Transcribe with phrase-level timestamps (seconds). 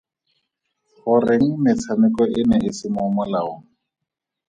[1.01, 3.63] Goreng metshameko e ne e se mo molaong?